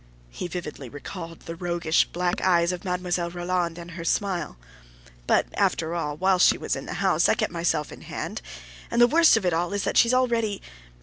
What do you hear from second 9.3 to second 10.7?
of it all is that she's already